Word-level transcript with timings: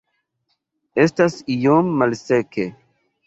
Estas 1.03 1.37
iom 1.57 1.91
malseke 1.99 2.67